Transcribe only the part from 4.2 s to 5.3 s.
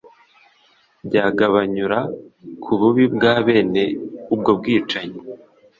ubwo bwicanyi.